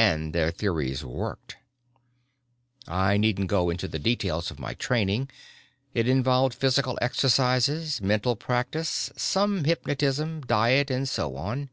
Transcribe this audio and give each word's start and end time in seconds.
And 0.00 0.34
their 0.34 0.50
theories 0.50 1.04
worked. 1.04 1.56
"I 2.86 3.18
needn't 3.18 3.48
go 3.48 3.68
into 3.68 3.86
the 3.86 3.98
details 3.98 4.50
of 4.50 4.58
my 4.58 4.72
training. 4.72 5.28
It 5.92 6.08
involved 6.08 6.54
physical 6.54 6.98
exercises, 7.02 8.00
mental 8.00 8.34
practice, 8.34 9.12
some 9.14 9.64
hypnotism, 9.64 10.40
diet 10.40 10.90
and 10.90 11.06
so 11.06 11.36
on. 11.36 11.68